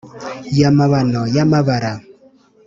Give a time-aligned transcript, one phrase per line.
[0.59, 1.93] ya mabano ya mabara,